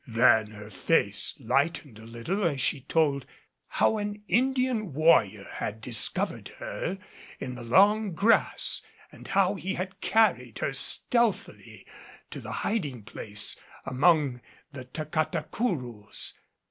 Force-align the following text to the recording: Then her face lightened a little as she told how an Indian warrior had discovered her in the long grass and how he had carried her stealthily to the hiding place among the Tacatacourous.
Then 0.07 0.47
her 0.49 0.71
face 0.71 1.35
lightened 1.39 1.99
a 1.99 2.07
little 2.07 2.43
as 2.43 2.59
she 2.59 2.81
told 2.81 3.27
how 3.67 3.99
an 3.99 4.23
Indian 4.27 4.93
warrior 4.95 5.43
had 5.57 5.79
discovered 5.79 6.47
her 6.57 6.97
in 7.39 7.53
the 7.53 7.61
long 7.61 8.13
grass 8.13 8.81
and 9.11 9.27
how 9.27 9.53
he 9.53 9.75
had 9.75 10.01
carried 10.01 10.57
her 10.57 10.73
stealthily 10.73 11.85
to 12.31 12.41
the 12.41 12.51
hiding 12.65 13.03
place 13.03 13.55
among 13.85 14.41
the 14.71 14.85
Tacatacourous. 14.85 16.33